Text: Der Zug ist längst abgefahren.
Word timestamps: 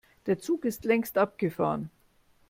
Der 0.25 0.39
Zug 0.39 0.65
ist 0.65 0.83
längst 0.83 1.19
abgefahren. 1.19 1.91